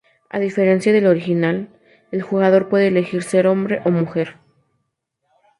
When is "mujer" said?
3.91-4.37